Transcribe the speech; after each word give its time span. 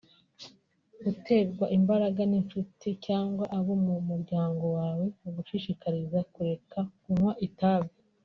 Guterwa 1.03 1.65
imbaraga 1.77 2.21
n’inshuti 2.31 2.87
cyangwa 3.05 3.45
abo 3.57 3.73
mu 3.85 3.95
muryango 4.09 4.65
wawe 4.77 5.05
bagushishikariza 5.23 6.19
kureka 6.33 6.79
kunywa 7.01 7.31
itabi 7.47 7.91